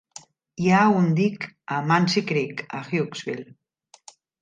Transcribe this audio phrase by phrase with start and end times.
[0.67, 1.47] Hi ha un dic
[1.77, 3.51] a Muncy Creek, a Hughesville.